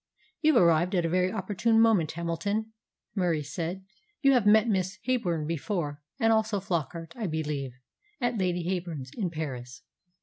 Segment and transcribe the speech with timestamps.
[0.41, 2.73] "You've arrived at a very opportune moment, Hamilton,"
[3.13, 3.85] Murie said.
[4.23, 7.73] "You have met Miss Heyburn before, and also Flockart, I believe,
[8.19, 9.83] at Lady Heyburn's, in Paris."